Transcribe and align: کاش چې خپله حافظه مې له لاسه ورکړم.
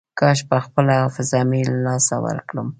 کاش 0.19 0.39
چې 0.47 0.57
خپله 0.65 0.93
حافظه 1.01 1.39
مې 1.49 1.61
له 1.71 1.77
لاسه 1.85 2.15
ورکړم. 2.25 2.67